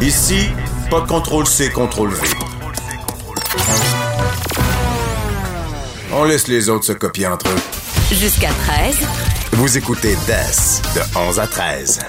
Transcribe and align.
Ici, 0.00 0.48
pas 0.90 1.00
de 1.00 1.06
contrôle 1.06 1.46
C, 1.46 1.70
contrôle 1.70 2.10
V. 2.10 2.26
On 6.12 6.24
laisse 6.24 6.48
les 6.48 6.68
autres 6.68 6.84
se 6.84 6.92
copier 6.92 7.26
entre 7.26 7.48
eux. 7.48 8.14
Jusqu'à 8.14 8.50
13. 8.50 8.96
Vous 9.52 9.78
écoutez 9.78 10.14
DES 10.26 10.82
de 10.94 11.18
11 11.18 11.40
à 11.40 11.46
13. 11.46 12.00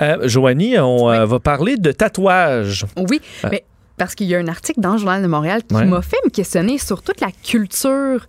Euh, 0.00 0.28
Joanie, 0.28 0.78
on 0.78 1.10
euh, 1.10 1.26
va 1.26 1.38
parler 1.40 1.76
de 1.76 1.90
tatouage. 1.92 2.86
Oui, 2.96 3.20
mais 3.50 3.64
parce 3.96 4.14
qu'il 4.14 4.26
y 4.26 4.34
a 4.34 4.38
un 4.38 4.48
article 4.48 4.80
dans 4.80 4.92
le 4.92 4.98
Journal 4.98 5.22
de 5.22 5.26
Montréal 5.26 5.62
qui 5.68 5.74
Ouais. 5.74 5.84
m'a 5.84 6.02
fait 6.02 6.18
me 6.24 6.30
questionner 6.30 6.78
sur 6.78 7.02
toute 7.02 7.20
la 7.20 7.28
culture 7.42 8.26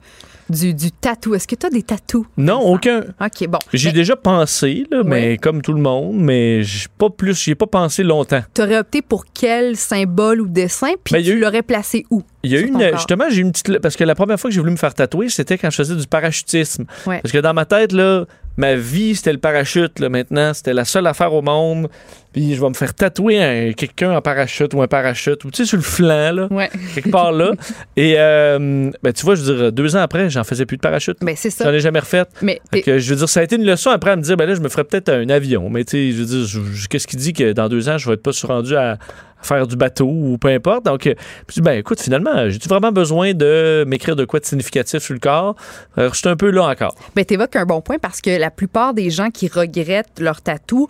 du, 0.49 0.73
du 0.73 0.91
tatou. 0.91 1.35
Est-ce 1.35 1.47
que 1.47 1.55
tu 1.55 1.65
as 1.65 1.69
des 1.69 1.83
tatous? 1.83 2.25
Non, 2.37 2.59
aucun. 2.61 3.01
OK, 3.21 3.47
bon. 3.47 3.59
J'y 3.73 3.89
ai 3.89 3.91
déjà 3.91 4.15
pensé, 4.15 4.85
là, 4.91 5.03
mais 5.03 5.37
comme 5.37 5.61
tout 5.61 5.73
le 5.73 5.81
monde, 5.81 6.17
mais 6.17 6.63
j'ai 6.63 6.87
pas 6.97 7.09
plus, 7.09 7.37
j'y 7.41 7.51
ai 7.51 7.55
pas 7.55 7.67
pensé 7.67 8.03
longtemps. 8.03 8.41
Tu 8.53 8.61
aurais 8.61 8.77
opté 8.79 9.01
pour 9.01 9.25
quel 9.33 9.75
symbole 9.75 10.41
ou 10.41 10.47
dessin, 10.47 10.91
puis 11.03 11.13
Ben, 11.15 11.23
tu 11.23 11.31
eu- 11.31 11.39
l'aurais 11.39 11.63
placé 11.63 12.05
où? 12.09 12.23
Il 12.43 12.51
y 12.51 12.57
a 12.57 12.61
une, 12.61 12.79
justement, 12.95 13.25
j'ai 13.29 13.39
eu 13.39 13.41
une 13.41 13.51
petite, 13.51 13.79
parce 13.79 13.95
que 13.95 14.03
la 14.03 14.15
première 14.15 14.39
fois 14.39 14.49
que 14.49 14.53
j'ai 14.53 14.59
voulu 14.61 14.71
me 14.71 14.77
faire 14.77 14.93
tatouer, 14.93 15.29
c'était 15.29 15.57
quand 15.57 15.69
je 15.69 15.75
faisais 15.77 15.95
du 15.95 16.07
parachutisme. 16.07 16.85
Ouais. 17.05 17.19
Parce 17.21 17.31
que 17.33 17.39
dans 17.39 17.53
ma 17.53 17.65
tête, 17.65 17.91
là, 17.91 18.25
ma 18.55 18.75
vie, 18.75 19.15
c'était 19.15 19.33
le 19.33 19.37
parachute, 19.39 19.99
là, 19.99 20.07
maintenant. 20.09 20.53
C'était 20.53 20.73
la 20.73 20.85
seule 20.85 21.07
affaire 21.07 21.33
au 21.33 21.41
monde. 21.41 21.89
Puis 22.37 22.53
je 22.53 22.61
vais 22.61 22.69
me 22.69 22.75
faire 22.75 22.93
tatouer 22.93 23.41
un- 23.41 23.73
quelqu'un 23.73 24.11
en 24.11 24.21
parachute 24.21 24.71
ou 24.75 24.81
un 24.83 24.87
parachute, 24.87 25.43
ou 25.43 25.49
tu 25.49 25.63
sais, 25.63 25.65
sur 25.65 25.77
le 25.77 25.81
flanc, 25.81 26.31
là, 26.33 26.47
Ouais. 26.51 26.69
quelque 26.93 27.09
part 27.09 27.31
là. 27.31 27.53
Et, 27.97 28.13
euh, 28.19 28.91
ben, 29.01 29.11
tu 29.11 29.25
vois, 29.25 29.33
je 29.33 29.41
veux 29.41 29.55
dire, 29.57 29.71
deux 29.71 29.95
ans 29.95 30.01
après, 30.01 30.29
j'en 30.29 30.43
faisais 30.43 30.67
plus 30.67 30.77
de 30.77 30.81
parachute. 30.81 31.17
Ben, 31.21 31.33
c'est 31.35 31.49
J'en 31.49 31.63
ça. 31.65 31.73
ai 31.73 31.79
jamais 31.79 31.97
refait. 31.97 32.25
Mais 32.43 32.61
que, 32.85 32.99
je 32.99 33.09
veux 33.09 33.15
dire, 33.15 33.27
ça 33.27 33.39
a 33.39 33.43
été 33.43 33.55
une 33.55 33.65
leçon 33.65 33.89
après 33.89 34.11
à 34.11 34.15
me 34.15 34.21
dire, 34.21 34.37
ben 34.37 34.47
là, 34.47 34.53
je 34.53 34.61
me 34.61 34.69
ferais 34.69 34.83
peut-être 34.83 35.09
un 35.09 35.27
avion. 35.29 35.67
Mais 35.71 35.83
tu 35.83 35.97
sais, 35.97 36.11
je 36.11 36.21
veux 36.21 36.25
dire, 36.75 36.87
qu'est-ce 36.89 37.07
qui 37.07 37.17
dit 37.17 37.33
que 37.33 37.53
dans 37.53 37.69
deux 37.69 37.89
ans, 37.89 37.97
je 37.97 38.07
vais 38.07 38.13
être 38.13 38.21
pas 38.21 38.29
rendu 38.47 38.75
à 38.75 38.99
faire 39.39 39.67
du 39.67 39.75
bateau 39.75 40.07
ou 40.07 40.37
peu 40.39 40.47
importe. 40.47 40.85
Donc, 40.85 41.05
euh, 41.05 41.13
puis 41.45 41.61
ben 41.61 41.73
écoute, 41.77 42.01
finalement, 42.01 42.49
j'ai-tu 42.49 42.67
vraiment 42.67 42.91
besoin 42.91 43.35
de 43.35 43.85
m'écrire 43.87 44.15
de 44.15 44.25
quoi 44.25 44.39
de 44.39 44.45
significatif 44.45 44.99
sur 45.03 45.13
le 45.13 45.19
corps? 45.19 45.55
Euh, 45.99 46.09
je 46.11 46.17
suis 46.17 46.27
un 46.27 46.35
peu 46.35 46.49
là 46.49 46.63
encore. 46.63 46.95
Ben, 47.15 47.23
t'évoques 47.23 47.55
un 47.55 47.65
bon 47.65 47.79
point 47.81 47.97
parce 47.99 48.19
que 48.19 48.31
la 48.31 48.49
plupart 48.49 48.95
des 48.95 49.11
gens 49.11 49.29
qui 49.29 49.47
regrettent 49.47 50.19
leur 50.19 50.41
tatou, 50.41 50.87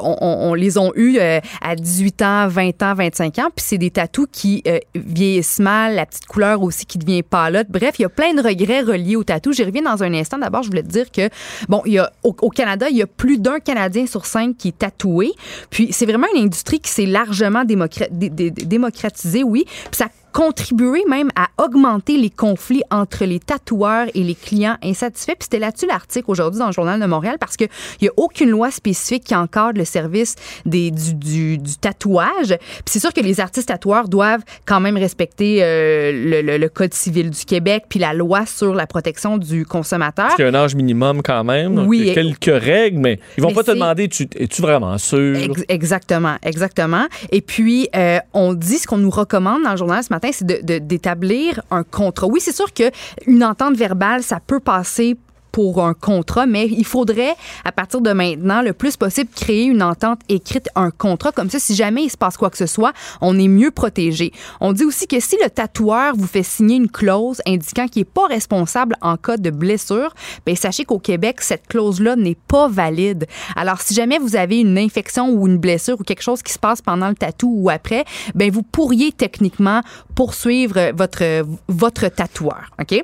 on, 0.00 0.16
on- 0.36 0.54
les 0.54 0.78
ont 0.78 0.92
eu 0.94 1.18
euh, 1.18 1.40
à 1.62 1.76
18 1.76 2.22
ans, 2.22 2.48
20 2.48 2.82
ans, 2.82 2.94
25 2.94 3.38
ans, 3.38 3.48
puis 3.54 3.64
c'est 3.66 3.78
des 3.78 3.90
tatous 3.90 4.26
qui 4.30 4.62
euh, 4.66 4.78
vieillissent 4.94 5.58
mal, 5.60 5.94
la 5.94 6.06
petite 6.06 6.26
couleur 6.26 6.62
aussi 6.62 6.86
qui 6.86 6.98
devient 6.98 7.22
pâlotte. 7.22 7.68
Bref, 7.70 7.94
il 7.98 8.02
y 8.02 8.04
a 8.04 8.08
plein 8.08 8.34
de 8.34 8.42
regrets 8.42 8.80
reliés 8.82 9.16
au 9.16 9.24
tatou. 9.24 9.52
J'y 9.52 9.64
reviens 9.64 9.82
dans 9.82 10.02
un 10.02 10.12
instant. 10.14 10.38
D'abord, 10.38 10.62
je 10.62 10.68
voulais 10.68 10.82
te 10.82 10.88
dire 10.88 11.10
que, 11.10 11.28
bon, 11.68 11.82
au, 12.22 12.36
au 12.42 12.50
Canada, 12.50 12.86
il 12.90 12.96
y 12.96 13.02
a 13.02 13.06
plus 13.06 13.38
d'un 13.38 13.58
Canadien 13.60 14.06
sur 14.06 14.26
cinq 14.26 14.56
qui 14.56 14.68
est 14.68 14.78
tatoué. 14.78 15.32
Puis 15.70 15.88
c'est 15.92 16.06
vraiment 16.06 16.26
une 16.34 16.42
industrie 16.44 16.80
qui 16.80 16.90
s'est 16.90 17.06
largement 17.06 17.64
démocra- 17.64 18.08
dé- 18.10 18.30
dé- 18.30 18.50
démocratisée, 18.50 19.42
oui. 19.44 19.64
Puis 19.66 19.98
ça 19.98 20.08
contribué 20.34 21.04
même 21.08 21.30
à 21.36 21.46
augmenter 21.62 22.16
les 22.18 22.28
conflits 22.28 22.82
entre 22.90 23.24
les 23.24 23.38
tatoueurs 23.38 24.08
et 24.14 24.22
les 24.24 24.34
clients 24.34 24.76
insatisfaits. 24.82 25.34
Puis 25.38 25.44
c'était 25.44 25.60
là-dessus 25.60 25.86
l'article 25.86 26.24
aujourd'hui 26.28 26.58
dans 26.58 26.66
le 26.66 26.72
Journal 26.72 27.00
de 27.00 27.06
Montréal 27.06 27.36
parce 27.38 27.56
qu'il 27.56 27.68
n'y 28.02 28.08
a 28.08 28.12
aucune 28.16 28.50
loi 28.50 28.72
spécifique 28.72 29.24
qui 29.24 29.34
encadre 29.36 29.78
le 29.78 29.84
service 29.84 30.34
des, 30.66 30.90
du, 30.90 31.14
du, 31.14 31.58
du 31.58 31.76
tatouage. 31.76 32.48
Puis 32.58 32.84
c'est 32.86 32.98
sûr 32.98 33.12
que 33.12 33.20
les 33.20 33.38
artistes 33.38 33.68
tatoueurs 33.68 34.08
doivent 34.08 34.42
quand 34.66 34.80
même 34.80 34.96
respecter 34.96 35.60
euh, 35.62 36.10
le, 36.12 36.42
le- 36.42 36.58
le 36.58 36.68
Code 36.68 36.94
civil 36.94 37.30
du 37.30 37.44
Québec 37.44 37.84
puis 37.88 38.00
la 38.00 38.12
loi 38.12 38.44
sur 38.44 38.74
la 38.74 38.88
protection 38.88 39.38
du 39.38 39.64
consommateur. 39.64 40.24
Parce 40.26 40.34
qu'il 40.34 40.44
y 40.44 40.48
a 40.48 40.50
un 40.50 40.54
âge 40.56 40.74
minimum 40.74 41.22
quand 41.22 41.44
même. 41.44 41.76
Donc, 41.76 41.88
Oui, 41.88 41.98
il 42.00 42.06
y 42.06 42.10
a 42.10 42.14
quelques 42.14 42.62
règles, 42.62 42.98
mais 42.98 43.20
ils 43.38 43.42
vont 43.42 43.50
Mais 43.50 43.54
pas 43.54 43.62
te 43.62 43.70
demander, 43.70 44.08
tu, 44.08 44.26
es-tu 44.36 44.62
vraiment 44.62 44.98
sûr? 44.98 45.36
Ex- 45.36 45.64
exactement, 45.68 46.34
exactement. 46.42 47.06
Et 47.30 47.40
puis, 47.40 47.88
euh, 47.94 48.18
on 48.32 48.52
dit 48.54 48.78
ce 48.78 48.88
qu'on 48.88 48.98
nous 48.98 49.10
recommande 49.10 49.62
dans 49.62 49.70
le 49.70 49.76
journal 49.76 50.02
ce 50.02 50.08
matin, 50.12 50.23
c'est 50.32 50.46
d'établir 50.46 51.62
un 51.70 51.82
contrat. 51.82 52.26
Oui, 52.26 52.40
c'est 52.40 52.54
sûr 52.54 52.72
que 52.72 52.90
une 53.26 53.44
entente 53.44 53.76
verbale, 53.76 54.22
ça 54.22 54.40
peut 54.40 54.60
passer 54.60 55.16
pour 55.54 55.84
un 55.84 55.94
contrat, 55.94 56.46
mais 56.46 56.66
il 56.66 56.84
faudrait, 56.84 57.36
à 57.64 57.70
partir 57.70 58.00
de 58.00 58.10
maintenant, 58.10 58.60
le 58.60 58.72
plus 58.72 58.96
possible, 58.96 59.30
créer 59.32 59.66
une 59.66 59.84
entente 59.84 60.18
écrite, 60.28 60.68
un 60.74 60.90
contrat. 60.90 61.30
Comme 61.30 61.48
ça, 61.48 61.60
si 61.60 61.76
jamais 61.76 62.02
il 62.02 62.10
se 62.10 62.16
passe 62.16 62.36
quoi 62.36 62.50
que 62.50 62.56
ce 62.56 62.66
soit, 62.66 62.92
on 63.20 63.38
est 63.38 63.46
mieux 63.46 63.70
protégé. 63.70 64.32
On 64.60 64.72
dit 64.72 64.84
aussi 64.84 65.06
que 65.06 65.20
si 65.20 65.36
le 65.40 65.48
tatoueur 65.48 66.16
vous 66.16 66.26
fait 66.26 66.42
signer 66.42 66.74
une 66.74 66.90
clause 66.90 67.40
indiquant 67.46 67.86
qu'il 67.86 68.00
n'est 68.00 68.04
pas 68.04 68.26
responsable 68.26 68.96
en 69.00 69.16
cas 69.16 69.36
de 69.36 69.50
blessure, 69.50 70.12
bien, 70.44 70.56
sachez 70.56 70.84
qu'au 70.84 70.98
Québec, 70.98 71.40
cette 71.40 71.68
clause-là 71.68 72.16
n'est 72.16 72.36
pas 72.48 72.66
valide. 72.66 73.26
Alors, 73.54 73.80
si 73.80 73.94
jamais 73.94 74.18
vous 74.18 74.34
avez 74.34 74.58
une 74.58 74.76
infection 74.76 75.28
ou 75.30 75.46
une 75.46 75.58
blessure 75.58 76.00
ou 76.00 76.02
quelque 76.02 76.22
chose 76.22 76.42
qui 76.42 76.52
se 76.52 76.58
passe 76.58 76.82
pendant 76.82 77.08
le 77.08 77.14
tatou 77.14 77.54
ou 77.58 77.70
après, 77.70 78.04
ben 78.34 78.50
vous 78.50 78.64
pourriez 78.64 79.12
techniquement 79.12 79.82
poursuivre 80.16 80.90
votre, 80.96 81.46
votre 81.68 82.08
tatoueur. 82.08 82.70
OK? 82.80 83.00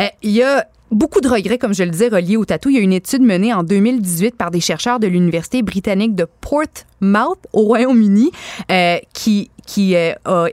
Euh, 0.00 0.06
Il 0.24 0.32
y 0.32 0.42
a 0.42 0.66
beaucoup 0.92 1.20
de 1.20 1.28
regrets, 1.28 1.58
comme 1.58 1.74
je 1.74 1.82
le 1.82 1.90
disais, 1.90 2.08
reliés 2.08 2.36
au 2.36 2.44
tatou. 2.44 2.68
Il 2.68 2.76
y 2.76 2.78
a 2.78 2.82
une 2.82 2.92
étude 2.92 3.22
menée 3.22 3.52
en 3.52 3.62
2018 3.62 4.36
par 4.36 4.50
des 4.50 4.60
chercheurs 4.60 5.00
de 5.00 5.06
l'Université 5.06 5.62
britannique 5.62 6.14
de 6.14 6.26
Portsmouth 6.40 7.38
au 7.52 7.62
Royaume-Uni 7.62 8.30
euh, 8.70 8.98
qui 9.12 9.50
qui 9.72 9.96
euh, 9.96 10.12
a 10.26 10.44
euh, 10.44 10.48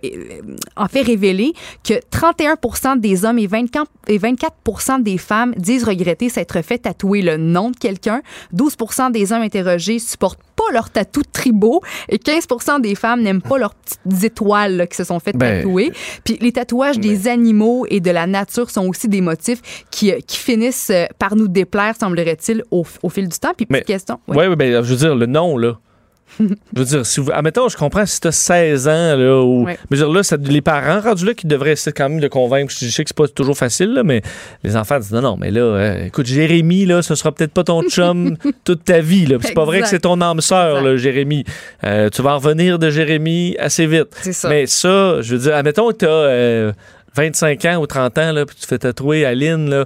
en 0.77 0.87
fait 0.87 1.01
révélé 1.01 1.51
que 1.83 1.95
31% 2.09 3.01
des 3.01 3.25
hommes 3.25 3.37
et 3.37 3.47
24, 3.47 3.91
et 4.07 4.17
24 4.17 5.01
des 5.01 5.17
femmes 5.17 5.53
disent 5.57 5.83
regretter 5.83 6.29
s'être 6.29 6.61
fait 6.61 6.77
tatouer 6.77 7.21
le 7.21 7.35
nom 7.35 7.69
de 7.71 7.75
quelqu'un. 7.75 8.21
12% 8.55 9.11
des 9.11 9.33
hommes 9.33 9.41
interrogés 9.41 9.99
supportent 9.99 10.39
pas 10.55 10.71
leur 10.71 10.89
tatou 10.89 11.21
tribaux 11.29 11.81
et 12.07 12.17
15 12.17 12.47
des 12.81 12.95
femmes 12.95 13.21
n'aiment 13.21 13.41
pas 13.41 13.57
leurs 13.57 13.75
petites 13.75 14.23
étoiles 14.23 14.77
là, 14.77 14.87
qui 14.87 14.95
se 14.95 15.03
sont 15.03 15.19
fait 15.19 15.35
Ben, 15.35 15.57
tatouer. 15.63 15.91
Puis 16.23 16.37
les 16.39 16.53
tatouages 16.53 16.99
des 16.99 17.27
animaux 17.27 17.85
et 17.89 17.99
de 17.99 18.11
la 18.11 18.25
nature 18.25 18.69
sont 18.69 18.87
aussi 18.87 19.09
des 19.09 19.19
motifs 19.21 19.83
qui, 19.91 20.13
euh, 20.13 20.19
qui 20.25 20.37
finissent 20.37 20.91
euh, 20.91 21.07
par 21.17 21.35
nous 21.35 21.49
déplaire, 21.49 21.95
semblerait-il, 21.99 22.63
au, 22.71 22.85
au 23.03 23.09
fil 23.09 23.27
du 23.27 23.37
temps. 23.37 23.51
Puis 23.55 23.65
Mais- 23.69 23.79
petite 23.81 23.87
question. 23.95 24.19
Oui, 24.29 24.37
ouais, 24.37 24.55
ben, 24.55 24.81
je 24.81 24.89
veux 24.91 24.95
dire, 24.97 25.15
le 25.15 25.25
nom, 25.25 25.57
là. 25.57 25.77
Je 26.39 26.45
veux 26.79 26.85
dire, 26.85 27.05
si 27.05 27.19
vous, 27.19 27.31
admettons, 27.31 27.67
je 27.69 27.77
comprends 27.77 28.05
si 28.05 28.19
tu 28.21 28.27
as 28.27 28.31
16 28.31 28.87
ans, 28.87 29.15
là, 29.17 29.41
ou. 29.43 29.67
Je 29.69 29.95
veux 29.95 29.97
dire, 29.97 30.09
là, 30.11 30.23
ça- 30.23 30.37
les 30.37 30.61
parents 30.61 31.01
rendus 31.01 31.25
là 31.25 31.33
qui 31.33 31.47
devraient 31.47 31.71
essayer 31.73 31.91
quand 31.93 32.07
même 32.09 32.19
de 32.19 32.27
convaincre. 32.27 32.71
Je 32.77 32.87
sais 32.89 33.03
que 33.03 33.09
c'est 33.09 33.17
pas 33.17 33.27
toujours 33.27 33.57
facile, 33.57 33.93
là, 33.93 34.03
mais 34.03 34.21
les 34.63 34.75
enfants 34.75 34.99
disent 34.99 35.11
non, 35.11 35.21
non, 35.21 35.37
mais 35.37 35.51
là, 35.51 35.61
euh, 35.61 36.05
écoute, 36.05 36.25
Jérémy, 36.25 36.85
là, 36.85 37.01
ce 37.01 37.15
sera 37.15 37.31
peut-être 37.31 37.53
pas 37.53 37.63
ton 37.63 37.81
chum 37.83 38.37
toute 38.63 38.83
ta 38.83 38.99
vie, 39.01 39.25
là. 39.25 39.37
C'est 39.41 39.53
pas 39.53 39.65
vrai 39.65 39.81
que 39.81 39.87
c'est 39.87 39.99
ton 39.99 40.19
âme 40.21 40.41
sœur, 40.41 40.81
là, 40.81 40.95
Jérémy. 40.97 41.43
Euh, 41.83 42.09
tu 42.09 42.21
vas 42.21 42.33
en 42.35 42.37
revenir 42.39 42.79
de 42.79 42.89
Jérémy 42.89 43.55
assez 43.59 43.85
vite. 43.87 44.07
C'est 44.21 44.33
ça. 44.33 44.49
Mais 44.49 44.65
ça, 44.67 45.21
je 45.21 45.35
veux 45.35 45.41
dire, 45.41 45.55
admettons 45.55 45.89
que 45.91 45.97
tu 45.97 46.05
as 46.05 46.73
25 47.19 47.65
ans 47.65 47.77
ou 47.81 47.87
30 47.87 48.17
ans, 48.17 48.31
là, 48.31 48.45
puis 48.45 48.55
tu 48.59 48.65
fais 48.67 48.77
tatouer 48.77 49.25
Aline, 49.25 49.69
là. 49.69 49.85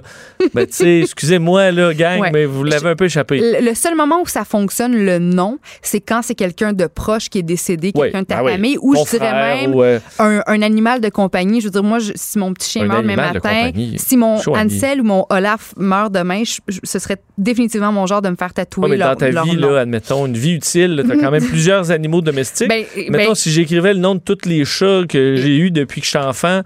Ben, 0.54 0.66
tu 0.66 0.72
sais, 0.72 1.00
excusez-moi, 1.02 1.70
là, 1.72 1.92
gang, 1.94 2.20
Ouais. 2.20 2.30
mais 2.32 2.44
vous 2.46 2.62
l'avez 2.64 2.90
un 2.90 2.94
peu 2.96 3.06
échappé. 3.06 3.38
Le, 3.40 3.64
le 3.64 3.74
seul 3.74 3.94
moment 3.96 4.20
où 4.22 4.26
ça 4.26 4.44
fonctionne, 4.44 4.94
le 5.04 5.18
nom, 5.18 5.58
c'est 5.82 6.00
quand 6.00 6.20
c'est 6.22 6.34
quelqu'un 6.34 6.72
de 6.72 6.86
proche 6.86 7.28
qui 7.28 7.38
est 7.38 7.42
décédé, 7.42 7.92
quelqu'un 7.92 8.22
de 8.22 8.26
ta 8.26 8.38
ah 8.38 8.44
famille, 8.44 8.78
ou 8.80 8.94
je 8.94 9.10
dirais 9.10 9.32
même 9.32 9.74
ou, 9.74 9.82
euh, 9.82 9.98
un, 10.18 10.42
un 10.46 10.62
animal 10.62 11.00
de 11.00 11.08
compagnie. 11.08 11.60
Je 11.60 11.66
veux 11.66 11.70
dire, 11.72 11.82
moi, 11.82 11.98
je- 11.98 12.12
si 12.14 12.38
mon 12.38 12.52
petit 12.54 12.70
chien 12.70 12.86
meurt 12.86 13.02
demain 13.02 13.14
de 13.32 13.34
matin, 13.34 13.70
si 13.96 14.16
mon. 14.16 14.36
Ansel 14.54 15.00
ou 15.00 15.04
mon 15.04 15.26
Olaf 15.30 15.74
meurt 15.76 16.12
demain, 16.12 16.42
je- 16.44 16.60
je- 16.68 16.78
ce 16.84 16.98
serait 16.98 17.16
définitivement 17.38 17.90
mon 17.92 18.06
genre 18.06 18.22
de 18.22 18.28
me 18.28 18.36
faire 18.36 18.52
tatouer 18.54 18.84
Ouais, 18.84 18.90
mais 18.90 18.96
leur, 18.96 19.10
dans 19.10 19.16
ta 19.16 19.30
leur 19.30 19.44
vie, 19.44 19.56
nom. 19.56 19.70
là, 19.72 19.80
admettons, 19.80 20.26
une 20.26 20.36
vie 20.36 20.52
utile, 20.52 21.02
tu 21.04 21.10
as 21.12 21.16
quand 21.16 21.30
même 21.30 21.44
plusieurs 21.48 21.90
animaux 21.90 22.20
domestiques. 22.20 22.68
Ben, 22.68 22.84
Mettons, 23.10 23.30
ben, 23.30 23.34
si 23.34 23.50
j'écrivais 23.50 23.92
le 23.94 23.98
nom 24.00 24.14
de 24.14 24.20
tous 24.20 24.46
les 24.48 24.64
chats 24.64 25.02
que 25.08 25.36
j'ai 25.36 25.56
eus 25.58 25.70
depuis 25.70 26.00
que 26.00 26.04
je 26.06 26.10
suis 26.10 26.18
enfant, 26.18 26.60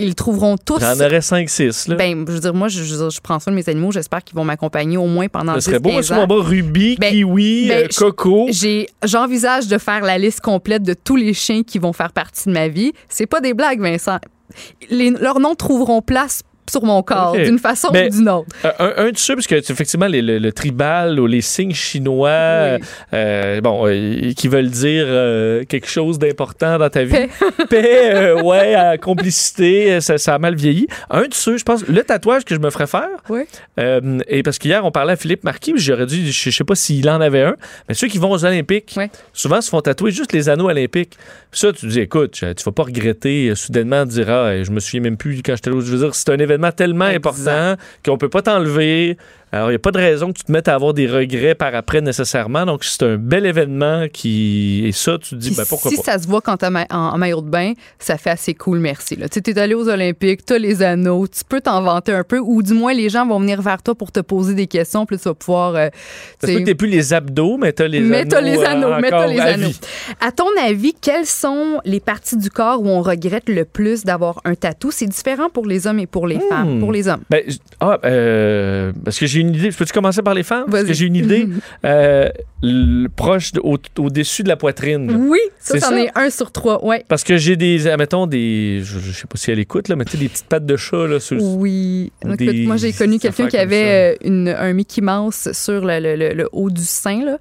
ils 0.00 0.14
trouveront 0.14 0.56
tous. 0.56 0.80
j'en 0.80 0.94
aurais 0.94 1.20
5-6. 1.20 1.88
Là. 1.90 1.96
Ben, 1.96 2.24
je 2.26 2.32
veux 2.32 2.40
dire, 2.40 2.54
moi, 2.54 2.68
je, 2.68 3.20
prends 3.20 3.38
soin 3.38 3.52
de 3.52 3.56
mes 3.56 3.68
animaux. 3.68 3.92
J'espère 3.92 4.22
qu'ils 4.24 4.36
vont 4.36 4.44
m'accompagner 4.44 4.96
au 4.96 5.06
moins 5.06 5.28
pendant 5.28 5.54
Ce 5.54 5.60
serait 5.60 5.78
10, 5.78 5.82
beau, 5.82 5.90
15 5.90 6.06
sur 6.06 6.16
mon 6.16 6.22
ans. 6.22 6.26
bas, 6.26 6.36
Ruby, 6.42 6.96
Ben, 6.98 7.10
Kiwi, 7.12 7.68
ben, 7.68 7.84
euh, 7.84 7.88
Coco. 7.96 8.48
J'envisage 9.04 9.68
de 9.68 9.78
faire 9.78 10.02
la 10.02 10.18
liste 10.18 10.40
complète 10.40 10.82
de 10.82 10.94
tous 10.94 11.16
les 11.16 11.34
chiens 11.34 11.62
qui 11.62 11.78
vont 11.78 11.92
faire 11.92 12.12
partie 12.12 12.48
de 12.48 12.52
ma 12.54 12.68
vie. 12.68 12.92
C'est 13.08 13.26
pas 13.26 13.40
des 13.40 13.54
blagues, 13.54 13.80
Vincent. 13.80 14.18
Les- 14.90 15.10
leurs 15.10 15.38
noms 15.40 15.54
trouveront 15.54 16.02
place 16.02 16.42
sur 16.70 16.84
mon 16.84 17.02
corps, 17.02 17.32
d'une 17.36 17.58
façon 17.58 17.88
Mais- 17.92 18.06
ou 18.06 18.10
d'une 18.18 18.28
autre. 18.28 18.46
Euh, 18.64 18.70
un, 18.78 19.06
un 19.06 19.10
de 19.10 19.16
ceux, 19.18 19.34
parce 19.34 19.46
que 19.46 19.54
effectivement, 19.56 20.06
les- 20.06 20.22
le, 20.22 20.38
le 20.38 20.52
tribal 20.52 21.18
ou 21.20 21.26
les 21.26 21.40
signes 21.40 21.74
chinois, 21.74 22.76
Oui. 22.78 22.84
euh, 23.14 23.60
bon, 23.60 23.86
euh, 23.86 24.32
qui 24.36 24.48
veulent 24.48 24.70
dire 24.70 25.04
euh, 25.06 25.64
quelque 25.64 25.88
chose 25.88 26.18
d'important 26.18 26.78
dans 26.78 26.88
ta 26.90 27.04
vie. 27.04 27.10
Paix. 27.12 27.28
Paix, 27.68 28.32
ouais, 28.42 28.98
complicité, 29.00 30.00
ça, 30.00 30.18
ça 30.18 30.34
a 30.34 30.38
mal 30.38 30.54
vieilli. 30.54 30.86
Un 31.10 31.22
de 31.28 31.34
ceux, 31.34 31.56
je 31.56 31.64
pense, 31.64 31.86
le 31.86 32.02
tatouage 32.02 32.44
que 32.44 32.54
je 32.54 32.60
me 32.60 32.70
ferais 32.70 32.86
faire, 32.86 33.08
Oui. 33.28 33.42
et 34.28 34.42
parce 34.42 34.58
qu'hier, 34.58 34.84
on 34.84 34.90
parlait 34.90 35.12
à 35.12 35.16
Philippe 35.16 35.44
Marquis, 35.44 35.72
j'aurais 35.76 36.06
dit, 36.06 36.30
je, 36.32 36.50
je 36.50 36.56
sais 36.56 36.64
pas 36.64 36.74
s'il 36.74 37.08
en 37.08 37.20
avait 37.20 37.42
un, 37.42 37.56
mais 37.88 37.94
ceux 37.94 38.08
qui 38.08 38.18
vont 38.18 38.30
aux 38.30 38.44
Olympiques, 38.44 38.96
souvent 39.32 39.60
se 39.60 39.68
font 39.70 39.80
tatouer 39.80 40.10
juste 40.10 40.32
les 40.32 40.48
anneaux 40.48 40.68
olympiques. 40.68 41.16
Puis 41.50 41.60
ça, 41.60 41.72
tu 41.72 41.86
dis, 41.86 42.00
écoute, 42.00 42.32
tu 42.32 42.64
vas 42.64 42.72
pas 42.72 42.82
regretter 42.84 43.52
soudainement 43.54 44.04
de 44.04 44.10
dire, 44.10 44.30
ah, 44.30 44.62
je 44.62 44.70
me 44.70 44.78
souviens 44.80 45.00
même 45.00 45.16
plus 45.16 45.42
quand 45.42 45.54
j'étais 45.56 45.70
là. 45.70 45.76
Je 45.80 45.90
veux 45.96 45.98
dire, 45.98 46.14
c'est 46.14 46.28
un 46.30 46.38
événement 46.38 46.59
tellement 46.70 47.06
important 47.06 47.76
qu'on 48.04 48.18
peut 48.18 48.28
pas 48.28 48.42
t'enlever. 48.42 49.16
Alors, 49.52 49.68
il 49.68 49.72
n'y 49.72 49.76
a 49.76 49.80
pas 49.80 49.90
de 49.90 49.98
raison 49.98 50.32
que 50.32 50.38
tu 50.38 50.44
te 50.44 50.52
mettes 50.52 50.68
à 50.68 50.74
avoir 50.74 50.94
des 50.94 51.08
regrets 51.08 51.54
par 51.56 51.74
après 51.74 52.00
nécessairement. 52.00 52.64
Donc, 52.66 52.84
c'est 52.84 53.02
un 53.02 53.16
bel 53.16 53.46
événement 53.46 54.06
qui. 54.12 54.82
Et 54.86 54.92
ça, 54.92 55.18
tu 55.18 55.30
te 55.30 55.34
dis, 55.34 55.50
ben, 55.56 55.64
pourquoi 55.68 55.90
si 55.90 55.96
pas? 55.96 56.02
ça 56.04 56.18
se 56.18 56.28
voit 56.28 56.40
quand 56.40 56.56
t'es 56.56 56.70
ma- 56.70 56.86
en- 56.90 56.96
en 57.14 57.18
maillot 57.18 57.40
de 57.40 57.50
bain, 57.50 57.72
ça 57.98 58.16
fait 58.16 58.30
assez 58.30 58.54
cool, 58.54 58.78
merci. 58.78 59.16
là. 59.16 59.28
Tu 59.28 59.34
sais, 59.34 59.40
t'es 59.40 59.58
allé 59.58 59.74
aux 59.74 59.88
Olympiques, 59.88 60.44
t'as 60.46 60.58
les 60.58 60.82
anneaux, 60.82 61.26
tu 61.26 61.40
peux 61.48 61.60
t'en 61.60 61.82
vanter 61.82 62.12
un 62.12 62.22
peu, 62.22 62.38
ou 62.38 62.62
du 62.62 62.74
moins 62.74 62.92
les 62.94 63.08
gens 63.08 63.26
vont 63.26 63.40
venir 63.40 63.60
vers 63.60 63.82
toi 63.82 63.94
pour 63.96 64.12
te 64.12 64.20
poser 64.20 64.54
des 64.54 64.66
questions, 64.68 65.04
puis 65.04 65.18
tu 65.18 65.24
vas 65.24 65.34
pouvoir. 65.34 65.74
euh, 65.74 65.88
Ça 66.40 66.46
se 66.46 66.46
tu 66.46 66.46
peut 66.46 66.52
sais, 66.52 66.60
que 66.60 66.64
t'aies 66.66 66.74
plus 66.76 66.88
les 66.88 67.12
abdos, 67.12 67.56
mais 67.58 67.72
t'as 67.72 67.88
les 67.88 68.00
mais 68.00 68.18
anneaux. 68.18 68.30
t'as 68.30 68.40
les 68.40 68.56
euh, 68.58 68.66
anneaux, 68.66 68.90
mais 69.00 69.10
t'as 69.10 69.26
les 69.26 69.40
anneaux. 69.40 69.70
À 70.20 70.30
ton 70.32 70.46
avis, 70.64 70.94
quelles 71.00 71.26
sont 71.26 71.80
les 71.84 72.00
parties 72.00 72.36
du 72.36 72.50
corps 72.50 72.80
où 72.82 72.88
on 72.88 73.02
regrette 73.02 73.48
le 73.48 73.64
plus 73.64 74.04
d'avoir 74.04 74.40
un 74.44 74.54
tatou? 74.54 74.90
C'est 74.92 75.06
différent 75.06 75.48
pour 75.50 75.66
les 75.66 75.86
hommes 75.88 75.98
et 75.98 76.06
pour 76.06 76.26
les 76.28 76.38
femmes. 76.38 76.78
Pour 76.78 76.92
les 76.92 77.08
hommes. 77.08 77.22
Ben, 77.30 77.42
ah, 77.80 77.98
euh, 78.04 78.92
parce 79.04 79.18
que 79.18 79.26
j'ai 79.26 79.39
une 79.40 79.54
idée. 79.54 79.70
Peux-tu 79.70 79.92
commencer 79.92 80.22
par 80.22 80.34
les 80.34 80.42
femmes? 80.42 80.66
Parce 80.70 80.84
que 80.84 80.92
j'ai 80.92 81.06
une 81.06 81.16
idée 81.16 81.48
euh, 81.84 82.28
le- 82.62 83.08
proche, 83.08 83.52
de- 83.52 83.60
au- 83.60 83.78
au-dessus 83.98 84.42
de 84.42 84.48
la 84.48 84.56
poitrine. 84.56 85.10
Oui, 85.28 85.38
ça, 85.58 85.74
C'est 85.74 85.80
c'en 85.80 85.96
est 85.96 86.10
un 86.14 86.30
sur 86.30 86.52
trois. 86.52 86.84
Ouais. 86.84 87.04
Parce 87.08 87.24
que 87.24 87.36
j'ai 87.36 87.56
des, 87.56 87.86
admettons, 87.86 88.26
des, 88.26 88.80
je, 88.82 88.98
je 88.98 89.12
sais 89.12 89.26
pas 89.26 89.36
si 89.36 89.50
elle 89.50 89.58
écoute, 89.58 89.88
là, 89.88 89.96
mais 89.96 90.04
tu 90.04 90.12
sais, 90.12 90.18
des 90.18 90.28
petites 90.28 90.46
pattes 90.46 90.66
de 90.66 90.76
chat, 90.76 91.06
là, 91.06 91.20
sur 91.20 91.42
Oui. 91.42 92.12
Écoute, 92.24 92.38
des 92.38 92.66
moi, 92.66 92.76
j'ai 92.76 92.92
connu 92.92 93.18
quelqu'un 93.18 93.48
qui 93.48 93.56
avait 93.56 94.14
euh, 94.14 94.26
une, 94.28 94.48
un 94.48 94.72
Mickey 94.72 95.00
Mouse 95.00 95.50
sur 95.52 95.84
le, 95.84 95.98
le- 96.00 96.34
le- 96.34 96.48
haut 96.52 96.70
du 96.70 96.82
sein. 96.84 97.24
Là. 97.24 97.38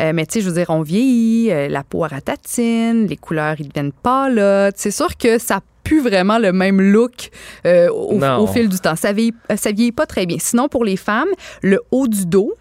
Euh, 0.00 0.12
mais 0.14 0.26
tu 0.26 0.34
sais, 0.34 0.40
je 0.40 0.48
veux 0.48 0.54
dire, 0.54 0.66
on 0.70 0.82
vieillit, 0.82 1.48
la 1.68 1.82
peau 1.84 2.00
ratatine, 2.00 3.06
les 3.06 3.16
couleurs, 3.16 3.56
ils 3.58 3.68
deviennent 3.68 3.92
pas 3.92 4.28
là. 4.30 4.70
C'est 4.74 4.90
sûr 4.90 5.16
que 5.16 5.38
ça 5.38 5.60
plus 5.84 6.00
vraiment 6.00 6.38
le 6.38 6.52
même 6.52 6.80
look 6.80 7.30
euh, 7.66 7.88
au, 7.90 8.46
fil 8.46 8.68
du 8.68 8.78
temps. 8.78 8.96
Ça 8.96 9.12
vieillit, 9.12 9.34
euh, 9.50 9.56
ça 9.56 9.72
vieillit 9.72 9.92
pas 9.92 10.06
très 10.06 10.26
bien. 10.26 10.36
Sinon, 10.40 10.68
pour 10.68 10.84
les 10.84 10.96
femmes, 10.96 11.28
le 11.62 11.80
haut 11.90 12.08
du 12.08 12.26
dos 12.26 12.54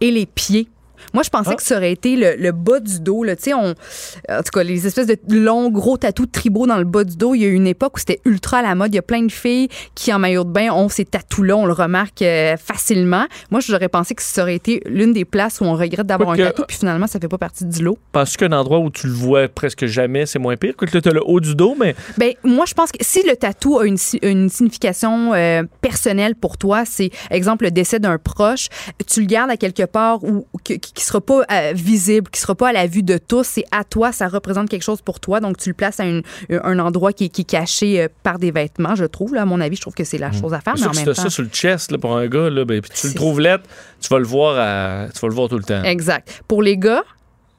et 0.00 0.10
les 0.10 0.26
pieds. 0.26 0.68
Moi, 1.14 1.22
je 1.22 1.30
pensais 1.30 1.50
Ah. 1.52 1.56
que 1.56 1.62
ça 1.62 1.76
aurait 1.76 1.92
été 1.92 2.16
le, 2.16 2.36
le 2.36 2.52
bas 2.52 2.80
du 2.80 3.00
dos. 3.00 3.24
Là. 3.24 3.36
Tu 3.36 3.52
On, 3.54 3.70
en 3.70 4.42
tout 4.42 4.50
cas, 4.52 4.62
les 4.62 4.86
espèces 4.86 5.06
de 5.06 5.18
longs, 5.30 5.70
gros 5.70 5.96
tatous 5.96 6.26
tribaux 6.30 6.66
dans 6.66 6.76
le 6.78 6.84
bas 6.84 7.04
du 7.04 7.16
dos. 7.16 7.34
Il 7.34 7.42
y 7.42 7.44
a 7.44 7.48
eu 7.48 7.54
une 7.54 7.66
époque 7.66 7.96
où 7.96 7.98
c'était 7.98 8.20
ultra 8.24 8.58
à 8.58 8.62
la 8.62 8.74
mode. 8.74 8.92
Il 8.92 8.96
y 8.96 8.98
a 8.98 9.02
plein 9.02 9.22
de 9.22 9.32
filles 9.32 9.68
qui, 9.94 10.12
en 10.12 10.18
maillot 10.18 10.44
de 10.44 10.50
bain, 10.50 10.70
ont 10.72 10.88
ces 10.88 11.04
tatous-là. 11.04 11.56
On 11.56 11.66
le 11.66 11.72
remarque 11.72 12.22
euh, 12.22 12.56
facilement. 12.56 13.26
Moi, 13.50 13.60
j'aurais 13.60 13.88
pensé 13.88 14.14
que 14.14 14.22
ça 14.22 14.42
aurait 14.42 14.54
été 14.56 14.82
l'une 14.86 15.12
des 15.12 15.24
places 15.24 15.60
où 15.60 15.64
on 15.64 15.74
regrette 15.74 16.06
d'avoir 16.06 16.30
un 16.30 16.36
tatou, 16.36 16.64
puis 16.66 16.76
finalement, 16.76 17.06
ça 17.06 17.18
fait 17.20 17.28
pas 17.28 17.38
partie 17.38 17.64
du 17.64 17.82
lot. 17.82 17.98
Penses-tu 18.12 18.38
qu'un 18.38 18.52
endroit 18.52 18.78
où 18.78 18.90
tu 18.90 19.06
le 19.06 19.12
vois 19.12 19.48
presque 19.48 19.86
jamais, 19.86 20.26
c'est 20.26 20.38
moins 20.38 20.56
pire? 20.56 20.74
Quoique 20.76 20.94
là, 20.94 21.00
t'as 21.00 21.10
le 21.12 21.22
haut 21.24 21.40
du 21.40 21.54
dos, 21.54 21.74
mais 21.78 21.94
Ben 22.18 22.32
moi, 22.44 22.64
je 22.66 22.74
pense 22.74 22.92
que 22.92 22.98
si 23.00 23.22
le 23.26 23.36
tatou 23.36 23.78
a 23.78 23.86
une, 23.86 23.96
une 24.22 24.48
signification 24.48 25.34
euh, 25.34 25.62
personnelle 25.80 26.34
pour 26.34 26.58
toi, 26.58 26.84
c'est 26.84 27.10
exemple 27.30 27.64
le 27.64 27.70
décès 27.70 27.98
d'un 27.98 28.18
proche, 28.18 28.68
tu 29.06 29.20
le 29.20 29.26
gardes 29.26 29.50
à 29.50 29.56
quelque 29.56 29.84
part 29.84 30.20
qui, 30.64 30.80
qui 30.96 31.04
sera 31.04 31.20
pas 31.20 31.42
euh, 31.52 31.72
visible, 31.74 32.28
qui 32.30 32.40
sera 32.40 32.54
pas 32.56 32.70
à 32.70 32.72
la 32.72 32.86
vue 32.88 33.02
de 33.04 33.18
tous, 33.18 33.44
c'est 33.46 33.64
à 33.70 33.84
toi, 33.84 34.10
ça 34.12 34.26
représente 34.28 34.68
quelque 34.68 34.82
chose 34.82 35.02
pour 35.02 35.20
toi, 35.20 35.38
donc 35.40 35.58
tu 35.58 35.68
le 35.68 35.74
places 35.74 36.00
à 36.00 36.04
une- 36.06 36.22
un 36.50 36.78
endroit 36.80 37.12
qui, 37.12 37.26
est- 37.26 37.28
qui 37.28 37.42
est 37.42 37.44
caché 37.44 38.00
euh, 38.02 38.08
par 38.22 38.38
des 38.38 38.50
vêtements, 38.50 38.94
je 38.96 39.04
trouve. 39.04 39.34
Là, 39.34 39.42
à 39.42 39.44
mon 39.44 39.60
avis, 39.60 39.76
je 39.76 39.82
trouve 39.82 39.94
que 39.94 40.04
c'est 40.04 40.18
la 40.18 40.32
chose 40.32 40.54
à 40.54 40.60
faire, 40.60 40.74
mais 40.74 40.80
en 40.86 40.92
même 40.92 41.04
temps. 41.14 41.22
ça 41.22 41.30
sur 41.30 41.42
le 41.44 41.50
chest 41.50 41.92
là, 41.92 41.98
pour 41.98 42.16
un 42.16 42.26
gars, 42.26 42.50
là, 42.50 42.64
ben, 42.64 42.80
puis 42.80 42.90
tu 42.98 43.06
le 43.08 43.14
trouves 43.14 43.40
lettre, 43.40 43.64
tu 44.00 44.08
vas 44.08 44.18
le 44.18 44.24
voir 44.24 44.56
à- 44.58 45.08
tu 45.12 45.20
vas 45.20 45.28
le 45.28 45.34
voir 45.34 45.48
tout 45.48 45.58
le 45.58 45.64
temps. 45.64 45.82
Exact. 45.84 46.42
Pour 46.48 46.62
les 46.62 46.76
gars, 46.78 47.04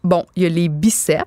bon, 0.04 0.26
il 0.36 0.44
y 0.44 0.46
a 0.48 0.50
les 0.50 0.68
biceps. 0.68 1.24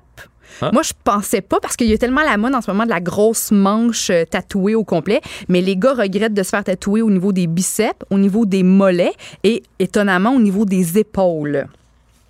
Hein? 0.61 0.69
Moi, 0.73 0.83
je 0.83 0.91
pensais 1.05 1.39
pas 1.41 1.59
parce 1.61 1.77
qu'il 1.77 1.87
y 1.87 1.93
a 1.93 1.97
tellement 1.97 2.21
la 2.23 2.35
mode 2.37 2.53
en 2.53 2.61
ce 2.61 2.69
moment 2.69 2.83
de 2.83 2.89
la 2.89 2.99
grosse 2.99 3.51
manche 3.51 4.09
euh, 4.09 4.25
tatouée 4.29 4.75
au 4.75 4.83
complet, 4.83 5.21
mais 5.47 5.61
les 5.61 5.77
gars 5.77 5.93
regrettent 5.93 6.33
de 6.33 6.43
se 6.43 6.49
faire 6.49 6.63
tatouer 6.65 7.01
au 7.01 7.09
niveau 7.09 7.31
des 7.31 7.47
biceps, 7.47 7.95
au 8.09 8.17
niveau 8.17 8.45
des 8.45 8.61
mollets 8.61 9.13
et 9.45 9.63
étonnamment 9.79 10.33
au 10.35 10.39
niveau 10.41 10.65
des 10.65 10.99
épaules. 10.99 11.67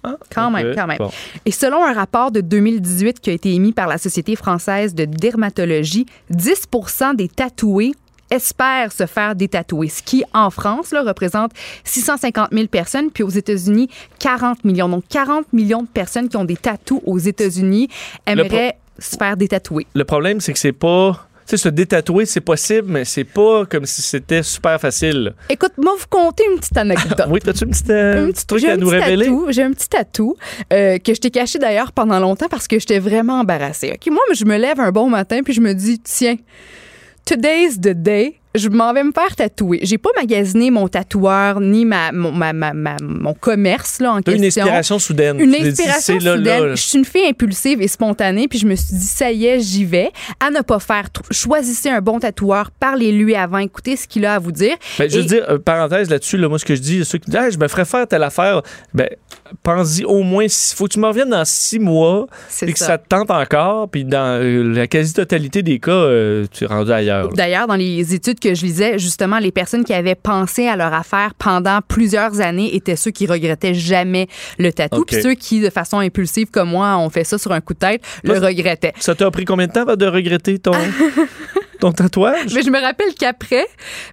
Ah, 0.04 0.16
Quand 0.34 0.50
même, 0.50 0.74
quand 0.76 0.88
même. 0.88 0.98
Bon. 0.98 1.12
Et 1.46 1.52
selon 1.52 1.84
un 1.86 1.94
rapport 1.94 2.32
de 2.32 2.42
2018 2.42 3.20
qui 3.20 3.30
a 3.30 3.34
été 3.34 3.54
émis 3.54 3.72
par 3.72 3.88
la 3.88 3.98
Société 3.98 4.36
française 4.36 4.96
de 4.96 5.06
dermatologie, 5.06 6.06
10% 6.32 7.16
des 7.16 7.28
tatoués 7.28 7.94
espèrent 8.32 8.92
se 8.92 9.06
faire 9.06 9.36
détatouer, 9.36 9.90
ce 9.90 10.02
qui, 10.02 10.24
en 10.34 10.50
France, 10.50 10.92
là, 10.92 11.04
représente 11.04 11.52
650 11.84 12.50
000 12.52 12.68
personnes, 12.68 13.12
puis 13.12 13.24
aux 13.24 13.30
États-Unis, 13.30 13.90
40 14.20 14.64
millions. 14.64 14.90
Donc, 14.90 15.04
40 15.10 15.52
millions 15.54 15.84
de 15.84 15.88
personnes 15.88 16.30
qui 16.30 16.38
ont 16.38 16.46
des 16.46 16.56
tatous 16.56 17.02
aux 17.06 17.20
États-Unis 17.20 17.90
aimeraient 18.26 18.78
se 18.98 19.18
faire 19.18 19.36
détatouer. 19.36 19.86
Le 19.94 20.06
problème, 20.06 20.40
c'est 20.40 20.54
que 20.54 20.60
c'est 20.60 20.72
pas. 20.72 21.28
Sais, 21.52 21.58
se 21.58 21.68
détatouer, 21.68 22.26
c'est 22.26 22.40
possible, 22.40 22.90
mais 22.90 23.04
c'est 23.04 23.26
pas 23.26 23.66
comme 23.66 23.86
si 23.86 24.02
c'était 24.02 24.42
super 24.42 24.80
facile. 24.80 25.34
Écoute, 25.50 25.74
moi, 25.78 25.92
vous 26.00 26.06
compter 26.10 26.46
une 26.50 26.58
petite 26.58 26.78
anecdote. 26.78 27.22
Oui, 27.30 27.42
t'as-tu 27.42 27.66
une 27.66 27.72
petite, 27.72 27.90
euh, 27.90 28.30
Un 28.30 28.32
petit 28.32 28.46
truc 28.48 28.64
à 28.64 28.78
nous 28.78 28.88
révéler? 28.88 29.30
J'ai 29.50 29.64
un 29.64 29.74
petit 29.74 29.90
tatou 29.90 30.38
euh, 30.72 30.98
que 30.98 31.14
je 31.14 31.20
t'ai 31.20 31.30
caché 31.30 31.60
d'ailleurs 31.60 31.92
pendant 31.92 32.20
longtemps 32.20 32.48
parce 32.48 32.70
que 32.70 32.80
j'étais 32.80 33.00
vraiment 33.00 33.42
embarrassée. 33.42 33.92
OK, 33.94 34.10
moi, 34.14 34.22
je 34.34 34.46
me 34.46 34.56
lève 34.56 34.80
un 34.80 34.94
bon 34.94 35.10
matin 35.10 35.42
puis 35.44 35.52
je 35.52 35.60
me 35.60 35.74
dis, 35.74 36.00
tiens, 36.00 36.38
today's 37.26 37.82
the 37.82 37.90
day. 37.90 38.40
Je 38.54 38.68
m'en 38.70 38.94
vais 38.94 39.04
me 39.04 39.12
faire 39.14 39.34
tatouer. 39.36 39.80
J'ai 39.84 39.98
pas 39.98 40.10
magasiné 40.16 40.72
mon 40.72 40.88
tatoueur 40.90 41.62
ni 41.62 41.86
ma, 41.86 42.12
mon, 42.12 42.32
ma- 42.34 42.52
ma- 42.52 42.74
ma- 42.74 42.98
mon 43.02 43.34
commerce 43.34 44.00
là, 44.02 44.12
en 44.14 44.22
T'as 44.22 44.34
question. 44.34 44.64
une 44.64 44.68
inspiration 44.68 45.00
soudaine. 45.00 45.40
Une 45.40 45.52
dit, 45.52 45.68
inspiration 45.70 46.20
soudaine. 46.20 46.44
là, 46.44 46.60
là. 46.60 46.76
Je 46.76 46.82
suis 46.82 46.98
une 46.98 47.06
fille 47.06 47.26
impulsive 47.28 47.82
et 47.82 47.88
spontanée, 47.88 48.48
puis 48.50 48.60
je 48.60 48.68
me 48.68 48.76
suis 48.76 48.94
dit, 48.96 49.06
ça 49.06 49.32
y 49.32 49.46
est, 49.46 49.60
j'y 49.62 49.86
vais. 49.86 50.12
À 50.40 50.50
ne 50.52 50.60
pas 50.62 50.80
faire. 50.80 51.08
Choisissez 51.32 51.90
un 51.90 52.02
bon 52.02 52.20
tatoueur, 52.20 52.72
parlez-lui 52.72 53.36
avant, 53.36 53.60
écoutez 53.60 53.96
ce 53.96 54.06
qu'il 54.08 54.26
a 54.26 54.34
à 54.36 54.40
vous 54.40 54.52
dire. 54.52 54.76
Ben, 55.00 55.10
je 55.10 55.18
veux 55.18 55.24
Et- 55.24 55.28
dire, 55.28 55.46
euh, 55.50 55.58
parenthèse 55.58 56.10
là-dessus, 56.10 56.38
là, 56.38 56.50
moi, 56.50 56.60
ce 56.60 56.66
que 56.66 56.76
je 56.76 56.82
dis, 56.82 57.06
ceux 57.06 57.20
qui 57.20 57.30
disent, 57.32 57.40
Ah, 57.42 57.50
je 57.50 57.58
me 57.58 57.68
ferais 57.70 57.86
faire 57.86 58.06
telle 58.08 58.24
affaire, 58.24 58.62
ben, 58.94 59.08
pense-y 59.64 60.04
au 60.04 60.24
moins, 60.24 60.44
il 60.44 60.50
faut 60.76 60.88
que 60.88 60.94
tu 60.94 61.00
me 61.00 61.08
reviennes 61.08 61.30
dans 61.30 61.46
six 61.46 61.80
mois, 61.80 62.28
puis 62.62 62.74
que 62.74 62.80
ça. 62.80 62.98
te 62.98 63.08
tente 63.08 63.32
encore, 63.32 63.90
puis 63.90 64.04
dans 64.04 64.42
euh, 64.42 64.74
la 64.74 64.88
quasi-totalité 64.88 65.64
des 65.64 65.80
cas, 65.80 65.92
euh, 65.92 66.46
tu 66.52 66.66
es 66.66 66.68
rendu 66.68 66.92
ailleurs. 66.92 67.30
D'ailleurs, 67.30 67.68
dans 67.68 67.76
les 67.76 68.14
études 68.14 68.40
que 68.42 68.54
je 68.56 68.66
lisais, 68.66 69.00
justement, 69.00 69.40
les 69.40 69.52
personnes 69.52 69.86
qui 69.86 69.94
avaient 69.94 70.16
pensé 70.16 70.68
à 70.68 70.76
leur 70.76 70.94
affaire 70.94 71.34
pendant 71.36 71.80
plusieurs 71.88 72.42
années 72.42 72.76
étaient 72.76 72.96
ceux 72.96 73.12
qui 73.12 73.28
regrettaient 73.28 73.74
jamais 73.74 74.28
le 74.58 74.74
tatou. 74.74 75.02
OK. 75.02 75.08
Puis 75.08 75.22
ceux 75.22 75.36
qui, 75.36 75.62
de 75.62 75.70
façon 75.70 76.00
impulsive 76.00 76.50
comme 76.52 76.72
moi, 76.72 76.98
ont 76.98 77.10
fait 77.10 77.24
ça 77.24 77.38
sur 77.38 77.52
un 77.52 77.62
coup 77.62 77.74
de 77.74 77.80
tête, 77.80 78.02
le 78.24 78.38
regrettaient. 78.40 78.94
Ça 79.00 79.16
t'a 79.16 79.30
pris 79.32 79.46
combien 79.46 79.68
de 79.68 79.72
temps 79.72 79.86
de 79.86 80.06
regretter 80.06 80.60
ton, 80.60 80.72
ton 81.82 81.92
tatouage? 81.92 82.54
Mais 82.54 82.62
je 82.62 82.70
me 82.70 82.80
rappelle 82.80 83.14
qu'après, 83.20 83.66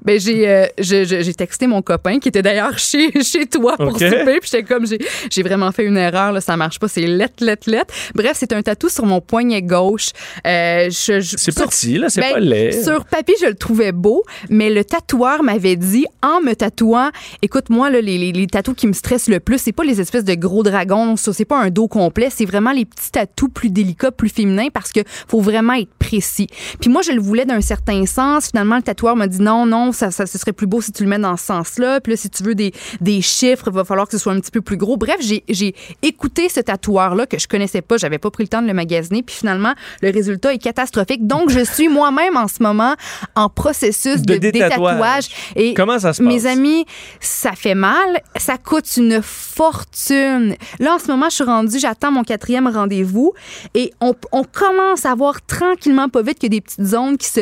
ben 0.05 0.19
j'ai 0.19 0.49
euh, 0.49 0.67
j'ai 0.79 1.35
texté 1.35 1.67
mon 1.67 1.83
copain 1.83 2.19
qui 2.19 2.29
était 2.29 2.43
d'ailleurs 2.43 2.79
chez, 2.79 3.23
chez 3.23 3.47
toi 3.47 3.77
pour 3.77 3.89
OK. 3.89 3.99
souper. 4.01 4.39
Puis 4.41 4.51
j'étais 4.53 4.65
comme, 4.65 4.87
j'ai 4.87 4.99
j'ai 5.31 5.43
vraiment 5.43 5.71
fait 5.71 5.85
une 5.85 5.97
erreur, 5.97 6.33
là, 6.33 6.41
ça 6.41 6.57
marche 6.57 6.79
pas, 6.81 6.89
c'est 6.89 7.03
lettre, 7.07 7.45
lettre, 7.45 7.71
lettre. 7.71 7.95
Bref, 8.15 8.33
c'est 8.35 8.53
un 8.53 8.63
tatou 8.63 8.89
sur 8.89 9.07
mon 9.07 9.21
poignet 9.21 9.63
gauche. 9.63 10.09
Euh, 10.47 10.91
je- 10.91 11.21
je- 11.21 11.37
C'est 11.39 11.55
petit, 11.55 11.99
là, 11.99 12.09
c'est 12.09 12.21
Ben, 12.23 12.33
pas 12.33 12.41
laid. 12.41 12.83
Sur 12.83 13.05
papier, 13.05 13.35
je 13.41 13.47
le 13.47 13.55
trouvais 13.55 13.93
beau, 13.93 14.25
mais 14.51 14.71
le 14.71 14.85
tatoueur 14.85 15.43
m'avait 15.43 15.77
dit, 15.77 16.07
en 16.23 16.41
me 16.41 16.55
tatouant, 16.55 17.11
écoute, 17.43 17.69
moi, 17.71 17.91
là, 17.91 18.01
les, 18.01 18.19
les, 18.19 18.33
les 18.33 18.47
tatous 18.47 18.75
qui 18.75 18.87
me 18.87 18.93
stressent 18.93 19.29
le 19.29 19.41
plus, 19.41 19.59
c'est 19.59 19.73
pas 19.73 19.85
les 19.85 20.01
espèces 20.01 20.25
de 20.25 20.35
gros 20.35 20.63
dragons, 20.63 21.17
c'est 21.17 21.45
pas 21.45 21.59
un 21.59 21.71
dos 21.71 21.89
complet, 21.89 22.29
c'est 22.35 22.47
vraiment 22.47 22.73
les 22.73 22.85
petits 22.87 23.11
tatous 23.13 23.51
plus 23.53 23.71
délicats, 23.71 24.11
plus 24.11 24.29
féminins, 24.31 24.69
parce 24.73 24.93
que 24.93 25.01
faut 25.29 25.41
vraiment 25.41 25.75
être 25.75 25.91
précis. 26.09 26.47
Puis 26.81 26.89
moi, 26.91 27.03
je 27.03 27.13
le 27.13 27.21
voulais 27.21 27.45
d'un 27.45 27.61
certain 27.61 28.07
sens. 28.07 28.49
Finalement, 28.49 28.77
le 28.77 28.83
tatoueur 28.83 29.15
m'a 29.17 29.27
dit, 29.27 29.43
non, 29.43 29.67
non, 29.67 29.93
ça, 29.93 30.11
ça, 30.11 30.27
ce 30.27 30.39
serait 30.39 30.53
plus 30.55 30.67
beau 30.67 30.81
si 30.81 30.91
tu 30.93 31.03
le 31.05 31.09
mets 31.11 31.19
dans 31.19 31.37
ce 31.37 31.45
sens-là. 31.47 32.01
Puis 32.01 32.13
là, 32.13 32.17
si 32.17 32.31
tu 32.31 32.43
veux 32.43 32.55
des, 32.55 32.73
des 33.01 33.21
chiffres, 33.21 33.65
il 33.69 33.75
va 33.75 33.85
falloir 33.85 34.07
que 34.07 34.13
ce 34.13 34.19
soit 34.19 34.33
un 34.33 34.41
petit 34.41 34.51
peu 34.51 34.61
plus 34.63 34.77
gros. 34.77 34.97
Bref, 34.97 35.17
j'ai 35.21 35.75
écouté 36.03 36.49
ce 36.49 36.61
tatoueur-là 36.61 37.27
que 37.27 37.39
je 37.39 37.47
connaissais 37.47 37.83
pas, 37.83 37.97
j'avais 37.99 38.19
pas 38.19 38.31
pris 38.31 38.45
le 38.45 38.49
temps 38.49 38.63
de 38.63 38.67
le 38.67 38.75
magasiner. 38.75 39.23
Puis 39.23 39.37
finalement, 39.37 39.75
le 40.03 40.11
résultat 40.11 40.55
est 40.55 40.59
catastrophique. 40.59 41.27
Donc, 41.27 41.51
je 41.51 41.61
suis 41.61 41.89
moi-même 41.89 42.37
en 42.37 42.49
ce 42.49 42.63
moment 42.63 42.95
en 43.35 43.49
processus 43.51 44.23
De 44.23 44.35
de, 44.35 44.39
détatouage. 44.39 45.29
détatouage. 45.29 45.29
Et 45.57 45.75
Comment 45.75 45.99
ça 45.99 46.13
se 46.13 46.23
passe? 46.23 46.33
mes 46.33 46.47
amis, 46.47 46.87
ça 47.21 47.53
fait 47.53 47.75
mal, 47.75 48.21
ça 48.37 48.57
coûte 48.57 48.97
une 48.97 49.21
fortune. 49.23 50.55
Là, 50.79 50.95
en 50.95 50.99
ce 50.99 51.09
moment, 51.09 51.27
je 51.29 51.35
suis 51.35 51.45
rendue, 51.45 51.79
j'attends 51.79 52.13
mon 52.13 52.23
quatrième 52.23 52.69
rendez-vous 52.69 53.33
et 53.75 53.93
on, 54.01 54.15
on 54.33 54.45
commence 54.45 55.05
à 55.05 55.15
voir 55.15 55.45
tranquillement, 55.47 55.98
pas 56.09 56.23
vite, 56.23 56.39
qu'il 56.39 56.53
y 56.53 56.57
a 56.57 56.59
des 56.59 56.61
petites 56.61 56.85
zones 56.85 57.17
qui 57.17 57.27
se. 57.27 57.41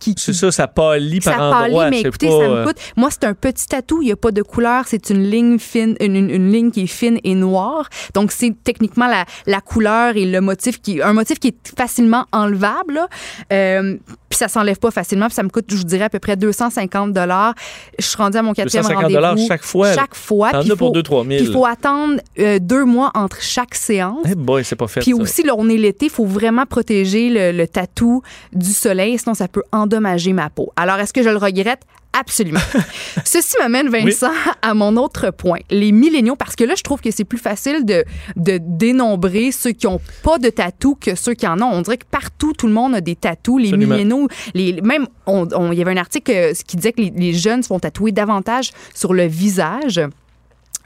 Qui, 0.00 0.14
C'est 0.18 0.32
ça, 0.34 0.50
ça 0.52 0.66
pâlit 0.68 1.22
ça 1.22 1.32
par 1.32 1.50
pâlit, 1.52 1.64
endroit. 1.66 1.90
mais 1.90 2.00
écoutez, 2.00 2.26
pas, 2.26 2.32
ça 2.40 2.48
me 2.48 2.54
euh, 2.56 2.64
coûte. 2.66 2.76
Moi, 2.96 3.08
c'est 3.10 3.24
un 3.24 3.34
petit 3.34 3.66
tatou, 3.68 4.02
il 4.02 4.06
n'y 4.06 4.12
a 4.12 4.16
pas 4.16 4.32
de 4.32 4.42
couleur, 4.42 4.84
c'est 4.86 5.08
une 5.10 5.22
ligne 5.22 5.58
fine, 5.58 5.96
une, 6.00 6.16
une- 6.16 6.30
une 6.30 6.50
ligne 6.52 6.70
qui 6.70 6.82
est 6.82 6.86
fine 6.86 7.18
et 7.24 7.34
noire. 7.34 7.88
Donc, 8.12 8.32
c'est 8.32 8.52
techniquement 8.64 9.06
la, 9.06 9.24
la 9.46 9.60
couleur 9.60 10.16
et 10.16 10.26
le 10.26 10.40
motif 10.40 10.82
qui, 10.82 11.00
un 11.00 11.12
motif 11.14 11.38
qui 11.38 11.48
est 11.48 11.72
facilement 11.78 12.26
enlevable. 12.32 12.94
là. 12.94 13.08
Euh, 13.52 13.96
puis 14.34 14.38
ça 14.40 14.48
s'enlève 14.48 14.78
pas 14.80 14.90
facilement, 14.90 15.26
puis 15.26 15.34
ça 15.36 15.44
me 15.44 15.48
coûte, 15.48 15.66
je 15.68 15.76
vous 15.76 15.84
dirais, 15.84 16.04
à 16.06 16.10
peu 16.10 16.18
près 16.18 16.34
250 16.36 17.12
dollars. 17.12 17.54
Je 18.00 18.04
suis 18.04 18.16
rendue 18.16 18.36
à 18.36 18.42
mon 18.42 18.52
quatrième 18.52 18.82
250 18.82 19.22
rendez-vous. 19.22 19.46
chaque 19.46 19.62
fois. 19.62 19.94
Chaque 19.94 20.14
fois. 20.16 20.50
Puis 20.60 20.68
pour 20.70 20.88
faut- 20.88 20.92
2-3 20.92 21.24
000. 21.24 21.26
puis 21.28 21.36
il 21.46 21.52
faut 21.52 21.64
attendre 21.64 22.20
euh, 22.40 22.58
deux 22.60 22.84
mois 22.84 23.12
entre 23.14 23.40
chaque 23.40 23.76
séance. 23.76 24.26
Eh 24.28 24.34
boy, 24.34 24.64
c'est 24.64 24.74
pas 24.74 24.88
fait. 24.88 25.00
Puis 25.00 25.12
ça. 25.12 25.22
aussi, 25.22 25.42
là, 25.44 25.54
on 25.56 25.68
est 25.68 25.76
l'été, 25.76 26.06
il 26.06 26.10
faut 26.10 26.26
vraiment 26.26 26.66
protéger 26.66 27.30
le, 27.30 27.56
le 27.56 27.68
tatou 27.68 28.22
du 28.52 28.72
soleil, 28.72 29.16
sinon 29.18 29.34
ça 29.34 29.46
peut 29.46 29.62
endommager 29.70 30.32
ma 30.32 30.50
peau. 30.50 30.72
Alors, 30.74 30.98
est-ce 30.98 31.12
que 31.12 31.22
je 31.22 31.28
le 31.30 31.36
regrette? 31.38 31.82
Absolument. 32.16 32.60
Ceci 33.24 33.56
m'amène, 33.58 33.88
Vincent, 33.88 34.30
à 34.62 34.72
mon 34.74 34.96
autre 34.96 35.30
point. 35.30 35.58
Les 35.70 35.90
milléniaux, 35.90 36.36
parce 36.36 36.54
que 36.54 36.62
là, 36.62 36.74
je 36.76 36.82
trouve 36.84 37.00
que 37.00 37.10
c'est 37.10 37.24
plus 37.24 37.38
facile 37.38 37.84
de, 37.84 38.04
de 38.36 38.58
dénombrer 38.62 39.50
ceux 39.50 39.72
qui 39.72 39.86
n'ont 39.86 40.00
pas 40.22 40.38
de 40.38 40.48
tatou 40.48 40.94
que 41.00 41.16
ceux 41.16 41.34
qui 41.34 41.46
en 41.46 41.60
ont. 41.60 41.70
On 41.72 41.82
dirait 41.82 41.96
que 41.98 42.06
partout, 42.08 42.52
tout 42.52 42.68
le 42.68 42.72
monde 42.72 42.94
a 42.94 43.00
des 43.00 43.16
tatous. 43.16 43.58
Les 43.60 43.68
Absolument. 43.68 43.94
milléniaux, 43.94 44.28
les, 44.54 44.80
même, 44.82 45.08
on- 45.26 45.48
on- 45.54 45.72
il 45.72 45.78
y 45.78 45.82
avait 45.82 45.90
un 45.92 45.96
article 45.96 46.30
euh, 46.32 46.52
qui 46.66 46.76
disait 46.76 46.92
que 46.92 47.00
les, 47.00 47.10
les 47.10 47.32
jeunes 47.32 47.62
se 47.64 47.68
font 47.68 47.80
tatouer 47.80 48.12
davantage 48.12 48.70
sur 48.94 49.12
le 49.12 49.26
visage. 49.26 50.00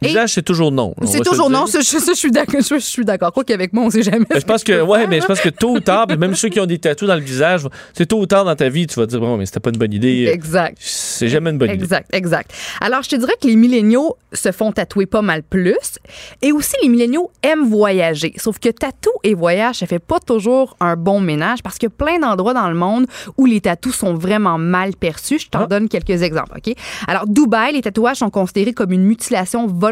Visage, 0.03 0.33
c'est 0.35 0.43
toujours 0.43 0.71
non. 0.71 0.95
C'est 1.05 1.25
toujours 1.25 1.51
non, 1.51 1.67
ça, 1.67 1.81
je, 1.81 1.87
ça, 1.87 2.13
je 2.13 2.19
suis 2.19 2.31
d'accord. 2.31 2.61
Je, 2.61 2.75
je 2.77 2.79
suis 2.85 3.05
d'accord. 3.05 3.33
Quoi 3.33 3.45
qu'avec 3.45 3.73
moi, 3.73 3.85
on 3.85 3.91
sait 3.91 4.03
jamais. 4.03 4.25
Mais 4.33 4.41
Je 4.41 4.45
pense 4.47 4.63
que, 4.63 4.81
ouais, 4.83 5.07
mais 5.07 5.21
je 5.21 5.27
pense 5.27 5.41
que 5.41 5.49
tôt 5.49 5.73
ou 5.77 5.81
tard, 5.81 6.07
même 6.19 6.35
ceux 6.35 6.49
qui 6.49 6.61
ont 6.61 6.67
des 6.67 6.79
tatous 6.79 7.09
dans 7.09 7.15
le 7.17 7.21
visage, 7.21 7.67
c'est 7.95 8.07
tôt 8.07 8.21
ou 8.21 8.27
tard 8.27 8.45
dans 8.45 8.55
ta 8.55 8.69
vie, 8.69 8.87
tu 8.87 8.95
vas 8.99 9.07
te 9.07 9.11
dire, 9.11 9.21
bon, 9.21 9.37
mais 9.37 9.47
c'était 9.47 9.61
pas 9.61 9.71
une 9.71 9.77
bonne 9.79 9.93
idée. 9.93 10.31
Exact. 10.33 10.77
C'est 10.81 11.29
jamais 11.29 11.51
une 11.51 11.59
bonne 11.59 11.71
idée. 11.71 11.83
Exact, 11.83 12.09
exact. 12.15 12.53
Alors, 12.81 13.03
je 13.03 13.09
te 13.09 13.17
dirais 13.17 13.35
que 13.41 13.49
les 13.49 13.57
milléniaux 13.57 14.17
se 14.33 14.53
font 14.53 14.71
tatouer 14.71 15.07
pas 15.07 15.23
mal 15.23 15.43
plus. 15.43 15.99
Et 16.43 16.53
aussi, 16.53 16.75
les 16.83 16.89
milléniaux 16.89 17.31
aiment 17.43 17.69
voyager. 17.69 18.35
Sauf 18.37 18.59
que 18.61 18.69
tatou 18.69 19.11
et 19.25 19.35
voyage, 19.35 19.77
ça 19.77 19.87
fait 19.87 19.99
pas 19.99 20.21
toujours 20.21 20.77
un 20.81 20.95
bon 20.97 21.21
ménage 21.21 21.63
parce 21.63 21.77
qu'il 21.77 21.89
y 21.89 21.93
a 21.93 22.05
plein 22.05 22.21
d'endroits 22.21 22.55
dans 22.55 22.69
le 22.69 22.77
monde 22.77 23.07
où 23.37 23.47
les 23.47 23.61
tatous 23.61 23.97
sont 23.97 24.15
vraiment 24.15 24.59
mal 24.59 24.95
perçus. 24.95 25.41
Je 25.41 25.49
t'en 25.49 25.63
Ah. 25.63 25.67
donne 25.67 25.89
quelques 25.89 26.23
exemples, 26.23 26.53
OK? 26.57 26.73
Alors, 27.09 27.27
Dubaï, 27.27 27.73
les 27.73 27.83
tatouages 27.83 28.19
sont 28.19 28.31
considérés 28.31 28.73
comme 28.73 28.93
une 28.93 29.03
mutilation 29.03 29.67
volontaire 29.67 29.88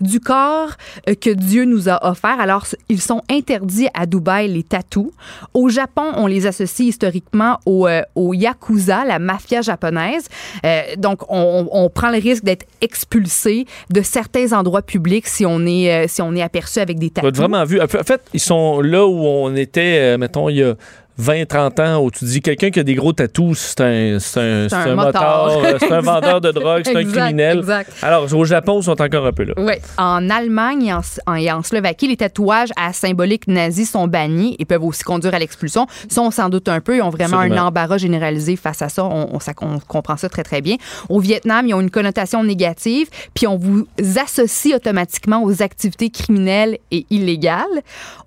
du 0.00 0.20
corps 0.20 0.70
euh, 1.08 1.14
que 1.14 1.30
Dieu 1.30 1.64
nous 1.64 1.88
a 1.88 2.08
offert. 2.10 2.40
Alors, 2.40 2.66
ils 2.88 3.00
sont 3.00 3.22
interdits 3.30 3.88
à 3.94 4.06
Dubaï, 4.06 4.48
les 4.48 4.62
tatous. 4.62 5.10
Au 5.54 5.68
Japon, 5.68 6.12
on 6.16 6.26
les 6.26 6.46
associe 6.46 6.88
historiquement 6.88 7.58
au, 7.66 7.86
euh, 7.86 8.02
au 8.14 8.34
Yakuza, 8.34 9.04
la 9.04 9.18
mafia 9.18 9.62
japonaise. 9.62 10.28
Euh, 10.64 10.82
donc, 10.98 11.20
on, 11.28 11.68
on 11.70 11.88
prend 11.90 12.10
le 12.10 12.18
risque 12.18 12.44
d'être 12.44 12.66
expulsé 12.80 13.66
de 13.90 14.02
certains 14.02 14.52
endroits 14.52 14.82
publics 14.82 15.26
si 15.26 15.44
on 15.46 15.64
est, 15.66 16.04
euh, 16.04 16.06
si 16.08 16.22
on 16.22 16.34
est 16.34 16.42
aperçu 16.42 16.78
avec 16.80 16.98
des 16.98 17.10
Tu 17.10 17.20
vas 17.20 17.28
être 17.28 17.34
tatous. 17.34 17.48
vraiment 17.50 17.64
vu. 17.64 17.80
En 17.80 17.86
fait, 17.86 18.22
ils 18.32 18.40
sont 18.40 18.80
là 18.80 19.06
où 19.06 19.24
on 19.24 19.54
était, 19.54 20.16
mettons, 20.18 20.48
il 20.48 20.56
y 20.56 20.62
a 20.62 20.74
20, 21.22 21.46
30 21.46 21.80
ans, 21.80 22.02
où 22.02 22.10
tu 22.10 22.24
dis 22.24 22.40
quelqu'un 22.40 22.70
qui 22.70 22.80
a 22.80 22.82
des 22.82 22.94
gros 22.96 23.12
tatous, 23.12 23.56
c'est 23.76 23.80
un, 23.80 24.16
un, 24.16 24.18
c'est 24.18 24.74
un 24.74 24.94
motard. 24.96 25.50
c'est 25.78 25.92
un 25.92 26.00
vendeur 26.00 26.40
de 26.40 26.50
drogue, 26.50 26.82
c'est 26.84 26.96
un 26.96 27.04
criminel. 27.04 27.58
exact. 27.58 27.92
Alors, 28.02 28.32
au 28.34 28.44
Japon, 28.44 28.80
ils 28.80 28.84
sont 28.84 29.00
encore 29.00 29.24
un 29.26 29.32
peu 29.32 29.44
là. 29.44 29.54
Oui. 29.56 29.74
En 29.98 30.28
Allemagne 30.28 30.86
et 30.86 30.92
en, 30.92 31.00
en- 31.26 31.34
et 31.34 31.50
en 31.52 31.62
Slovaquie, 31.62 32.08
les 32.08 32.16
tatouages 32.16 32.70
à 32.76 32.92
symbolique 32.92 33.46
nazi 33.46 33.86
sont 33.86 34.08
bannis 34.08 34.56
et 34.58 34.64
peuvent 34.64 34.82
aussi 34.84 35.04
conduire 35.04 35.32
à 35.34 35.38
l'expulsion. 35.38 35.86
Ça, 36.08 36.22
on 36.22 36.30
s'en 36.32 36.48
doute 36.48 36.68
un 36.68 36.80
peu. 36.80 36.96
Ils 36.96 37.02
ont 37.02 37.10
vraiment 37.10 37.38
Absolument. 37.38 37.62
un 37.62 37.66
embarras 37.68 37.98
généralisé 37.98 38.56
face 38.56 38.82
à 38.82 38.88
ça. 38.88 39.04
On, 39.04 39.28
on, 39.34 39.38
ça- 39.40 39.52
on 39.60 39.78
comprend 39.78 40.16
ça 40.16 40.28
très, 40.28 40.42
très 40.42 40.60
bien. 40.60 40.76
Au 41.08 41.20
Vietnam, 41.20 41.66
ils 41.68 41.74
ont 41.74 41.80
une 41.80 41.90
connotation 41.90 42.42
négative, 42.42 43.08
puis 43.34 43.46
on 43.46 43.56
vous 43.56 43.86
associe 44.20 44.74
automatiquement 44.74 45.42
aux 45.44 45.62
activités 45.62 46.10
criminelles 46.10 46.78
et 46.90 47.06
illégales. 47.10 47.66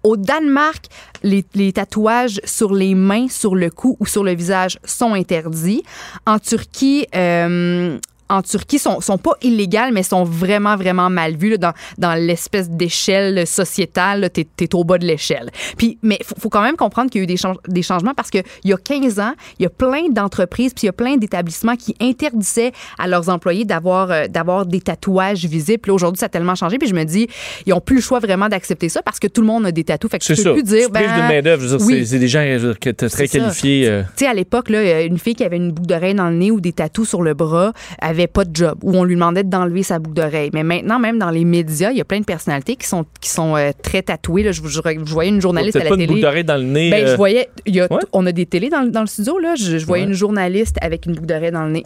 Au 0.03 0.15
Danemark, 0.17 0.85
les, 1.23 1.43
les 1.55 1.73
tatouages 1.73 2.39
sur 2.45 2.73
les 2.73 2.84
mains, 2.93 3.27
sur 3.29 3.55
le 3.55 3.69
cou 3.71 3.97
ou 3.99 4.05
sur 4.05 4.23
le 4.23 4.35
visage 4.35 4.77
sont 4.83 5.13
interdits. 5.13 5.83
En 6.27 6.37
Turquie, 6.37 7.07
euh, 7.15 7.97
en 8.29 8.41
Turquie 8.41 8.79
sont, 8.79 9.01
sont 9.01 9.17
pas 9.17 9.33
illégales, 9.41 9.91
mais 9.93 10.03
sont 10.03 10.23
vraiment, 10.23 10.75
vraiment 10.75 11.09
mal 11.09 11.35
vues 11.35 11.51
là, 11.51 11.57
dans, 11.57 11.73
dans 11.97 12.13
l'espèce 12.15 12.69
d'échelle 12.69 13.45
sociétale. 13.45 14.29
T'es 14.33 14.47
es 14.61 14.75
au 14.75 14.83
bas 14.83 14.97
de 14.97 15.05
l'échelle. 15.05 15.49
Puis, 15.77 15.97
mais 16.01 16.17
faut, 16.23 16.35
faut 16.39 16.49
quand 16.49 16.61
même 16.63 16.75
comprendre 16.75 17.09
qu'il 17.11 17.19
y 17.19 17.21
a 17.21 17.25
eu 17.25 17.27
des, 17.27 17.37
change- 17.37 17.57
des 17.67 17.81
changements 17.83 18.13
parce 18.15 18.29
qu'il 18.29 18.43
y 18.63 18.73
a 18.73 18.77
15 18.77 19.19
ans, 19.19 19.33
il 19.59 19.63
y 19.63 19.65
a 19.65 19.69
plein 19.69 20.09
d'entreprises 20.09 20.73
puis 20.73 20.83
il 20.83 20.85
y 20.87 20.89
a 20.89 20.93
plein 20.93 21.17
d'établissements 21.17 21.75
qui 21.75 21.95
interdisaient 22.01 22.71
à 22.97 23.07
leurs 23.07 23.29
employés 23.29 23.65
d'avoir 23.65 24.11
euh, 24.11 24.27
d'avoir 24.27 24.65
des 24.65 24.81
tatouages 24.81 25.45
visibles. 25.45 25.79
Puis 25.79 25.91
aujourd'hui, 25.91 26.19
ça 26.19 26.25
a 26.27 26.29
tellement 26.29 26.55
changé. 26.55 26.77
Puis 26.77 26.87
je 26.89 26.95
me 26.95 27.03
dis, 27.03 27.27
ils 27.65 27.73
ont 27.73 27.81
plus 27.81 27.97
le 27.97 28.01
choix 28.01 28.19
vraiment 28.19 28.49
d'accepter 28.49 28.89
ça 28.89 29.01
parce 29.01 29.19
que 29.19 29.27
tout 29.27 29.41
le 29.41 29.47
monde 29.47 29.65
a 29.65 29.71
des 29.71 29.83
tatous. 29.83 30.09
Fait 30.09 30.19
que 30.19 30.23
tu 30.23 30.35
ça. 30.35 30.43
peux 30.49 30.53
plus 30.53 30.63
dire, 30.63 30.85
tu 30.87 30.91
ben, 30.91 31.01
de 31.41 31.83
oui. 31.83 32.05
c'est- 32.05 32.19
des 32.19 32.27
gens 32.27 32.43
qui 32.79 32.89
étaient 32.89 33.09
très 33.09 33.27
ça. 33.27 33.39
qualifiés. 33.39 33.87
euh, 33.87 34.01
Tu 34.17 34.23
sais, 34.23 34.27
à 34.27 34.33
l'époque, 34.33 34.69
euh, 34.71 35.05
une 35.05 35.19
fille 35.19 35.35
qui 35.35 35.43
avait 35.43 35.57
une 35.57 35.71
boucle 35.71 35.87
d'oreille 35.87 36.15
dans 36.15 36.29
le 36.29 36.35
nez 36.35 36.51
ou 36.51 36.59
des 36.59 36.73
tatous 36.73 37.07
sur 37.09 37.21
le 37.21 37.33
bras 37.33 37.73
avait 38.15 38.27
pas 38.27 38.45
de 38.45 38.55
job, 38.55 38.77
ou 38.83 38.93
on 38.95 39.03
lui 39.03 39.15
demandait 39.15 39.43
d'enlever 39.43 39.83
sa 39.83 39.99
boucle 39.99 40.15
d'oreille. 40.15 40.49
Mais 40.53 40.63
maintenant, 40.63 40.99
même 40.99 41.19
dans 41.19 41.29
les 41.29 41.45
médias, 41.45 41.91
il 41.91 41.97
y 41.97 42.01
a 42.01 42.05
plein 42.05 42.19
de 42.19 42.25
personnalités 42.25 42.75
qui 42.75 42.87
sont, 42.87 43.05
qui 43.21 43.29
sont 43.29 43.55
euh, 43.55 43.71
très 43.81 44.01
tatouées. 44.01 44.43
Là. 44.43 44.51
Je, 44.51 44.61
je- 44.65 44.69
je 45.05 45.13
voyais 45.13 45.29
une 45.29 45.41
journaliste 45.41 45.75
à 45.75 45.83
la 45.83 45.89
pas 45.89 45.95
une 45.95 46.01
boucle 46.01 46.09
télé. 46.13 46.21
d'oreille 46.21 46.43
dans 46.43 46.57
le 46.57 46.63
nez. 46.63 46.89
Ben, 46.89 47.05
je 47.07 47.11
euh, 47.13 47.15
voyais, 47.15 47.49
il 47.65 47.75
y 47.75 47.81
a, 47.81 47.87
Ouais. 47.91 47.99
on 48.13 48.25
a 48.25 48.31
des 48.31 48.45
télés 48.45 48.69
dans, 48.69 48.81
le- 48.81 48.89
dans 48.91 49.01
le 49.01 49.07
studio, 49.07 49.37
là. 49.39 49.55
Je, 49.55 49.77
je 49.77 49.85
voyais 49.85 50.03
Ouais. 50.03 50.09
une 50.09 50.15
journaliste 50.15 50.77
avec 50.81 51.05
une 51.05 51.13
boucle 51.13 51.27
d'oreille 51.27 51.51
dans 51.51 51.65
le 51.65 51.71
nez, 51.71 51.85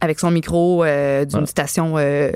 avec 0.00 0.18
son 0.20 0.30
micro 0.30 0.84
euh, 0.84 1.24
d'une 1.24 1.40
Ouais. 1.40 1.46
station 1.46 1.94
euh, 1.98 2.30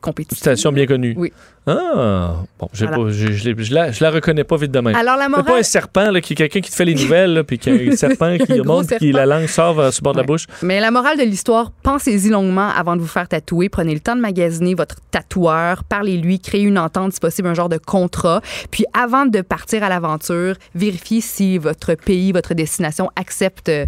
compétitive. 0.00 0.38
Station 0.38 0.72
bien 0.72 0.86
connue. 0.86 1.14
Oui. 1.16 1.32
Ah, 1.66 2.34
bon, 2.58 2.68
j'ai 2.74 2.84
Voilà. 2.86 3.04
pas- 3.04 3.10
je, 3.10 3.32
je 3.32 3.54
je 3.56 3.74
la, 3.74 3.90
je 3.90 4.04
la 4.04 4.10
reconnais 4.10 4.44
pas 4.44 4.56
vite 4.58 4.70
de 4.70 4.80
même. 4.80 4.94
Alors, 4.94 5.16
la 5.16 5.24
C'est 5.24 5.28
morale. 5.30 5.44
pas 5.46 5.58
un 5.58 5.62
serpent, 5.62 6.10
là, 6.10 6.20
qui 6.20 6.34
est 6.34 6.36
quelqu'un 6.36 6.60
qui 6.60 6.70
te 6.70 6.76
fait 6.76 6.84
les 6.84 6.94
nouvelles, 6.94 7.32
là, 7.32 7.42
puis 7.44 7.58
qui 7.58 7.70
a 7.70 7.72
un 7.72 7.90
serpent 7.96 8.36
qui 8.36 8.52
remonte, 8.60 8.82
qui 8.82 8.98
serpent. 8.98 9.16
la 9.16 9.24
langue 9.24 9.46
sort 9.46 9.72
vers 9.72 9.90
sur 9.92 10.02
le 10.02 10.04
bord 10.04 10.12
de 10.12 10.18
la 10.18 10.24
bouche. 10.26 10.46
Mais 10.62 10.78
la 10.80 10.90
morale 10.90 11.16
de 11.16 11.22
l'histoire, 11.22 11.70
pensez-y 11.82 12.28
longuement 12.28 12.68
avant 12.68 12.96
de 12.96 13.00
vous 13.00 13.06
faire 13.06 13.28
tatouer. 13.28 13.70
Prenez 13.70 13.94
le 13.94 14.00
temps 14.00 14.14
de 14.14 14.20
magasiner 14.20 14.74
votre 14.74 14.96
tatoueur, 15.10 15.84
parlez-lui, 15.84 16.38
créez 16.38 16.62
une 16.64 16.76
entente, 16.78 17.14
si 17.14 17.20
possible, 17.20 17.48
un 17.48 17.54
genre 17.54 17.70
de 17.70 17.78
contrat. 17.78 18.42
Puis 18.70 18.84
avant 18.92 19.24
de 19.24 19.40
partir 19.40 19.82
à 19.84 19.88
l'aventure, 19.88 20.56
vérifiez 20.74 21.22
si 21.22 21.56
votre 21.56 21.94
pays, 21.94 22.32
votre 22.32 22.52
destination 22.52 23.10
accepte. 23.16 23.70
euh, 23.70 23.86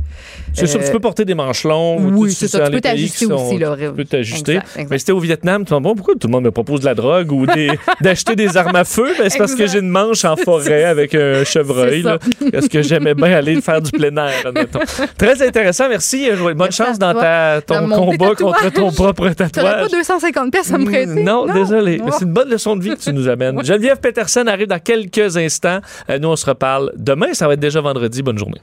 C'est 0.54 0.66
sûr, 0.66 0.82
tu 0.82 0.90
peux 0.92 1.00
porter 1.00 1.26
des 1.26 1.34
manches 1.34 1.64
longues. 1.64 2.00
ou 2.06 2.22
oui, 2.22 2.32
c'est 2.32 2.48
ça. 2.48 2.64
Tu 2.66 2.70
peux 2.72 2.80
t'ajuster 2.80 3.26
qui 3.26 3.32
aussi. 3.32 3.58
Là. 3.58 3.76
Tu 3.78 3.92
peux 3.92 4.04
t'ajuster. 4.06 4.60
Mais 4.90 4.96
c'était 4.98 5.12
au 5.12 5.20
Vietnam, 5.20 5.64
tu 5.66 5.74
bon, 5.78 5.94
pourquoi 5.94 6.14
tout 6.14 6.26
le 6.28 6.32
monde 6.32 6.44
me 6.44 6.50
propose 6.50 6.80
de 6.80 6.86
la 6.86 6.94
drogue 6.94 7.30
ou 7.32 7.44
des- 7.44 7.65
d'acheter 8.00 8.36
des 8.36 8.56
armes 8.56 8.76
à 8.76 8.84
feu? 8.84 9.08
Ben, 9.18 9.28
c'est 9.28 9.38
parce 9.38 9.54
que 9.54 9.66
j'ai 9.66 9.78
une 9.78 9.88
manche 9.88 10.24
en 10.24 10.36
forêt 10.36 10.84
avec 10.84 11.14
un 11.14 11.44
chevreuil. 11.44 12.04
Parce 12.52 12.68
que 12.68 12.82
j'aimais 12.82 13.14
bien 13.14 13.32
aller 13.36 13.60
faire 13.60 13.80
du 13.82 13.90
plein 13.90 14.14
air, 14.16 14.32
admettons. 14.46 14.78
Très 15.18 15.46
intéressant, 15.46 15.88
merci. 15.88 16.28
euh, 16.30 16.36
Bonne 16.36 16.56
Merci 16.56 16.82
chance 16.82 16.98
dans 16.98 17.12
ta, 17.14 17.60
ton 17.66 17.86
Dans 17.88 17.96
combat 17.96 18.28
tatouage. 18.30 18.36
contre 18.36 18.72
ton 18.72 18.92
propre 18.92 19.14
T'aurais 19.30 19.34
pas 19.34 19.48
tatouage. 19.48 19.90
250 19.90 20.52
pièces 20.52 20.72
à 20.72 20.78
me 20.78 20.84
prêter? 20.84 21.06
Non, 21.22 21.46
désolé. 21.52 22.00
C'est 22.12 22.24
une 22.24 22.32
bonne 22.32 22.48
leçon 22.50 22.76
de 22.76 22.82
vie 22.82 22.90
que 22.96 23.00
tu 23.00 23.12
nous 23.12 23.28
amènes. 23.28 23.62
Geneviève 23.64 23.98
Peterson 23.98 24.44
arrive 24.46 24.66
dans 24.68 24.78
quelques 24.78 25.36
instants. 25.36 25.80
Euh, 26.10 26.18
nous, 26.18 26.28
on 26.28 26.36
se 26.36 26.46
reparle 26.46 26.92
demain. 26.96 27.32
Ça 27.34 27.46
va 27.46 27.54
être 27.54 27.60
déjà 27.60 27.80
vendredi. 27.80 28.22
Bonne 28.22 28.38
journée. 28.38 28.60